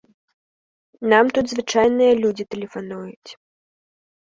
[1.13, 3.31] Нам тут звычайныя людзі тэлефануюць.